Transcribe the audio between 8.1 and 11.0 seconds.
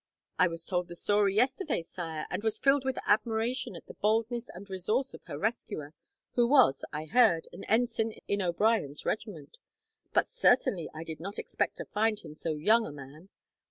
in O'Brien's regiment; but certainly